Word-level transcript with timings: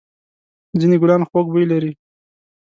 ځېنې 0.79 0.97
گلان 1.01 1.21
خوږ 1.29 1.45
بوی 1.53 1.65
لري. 1.71 1.91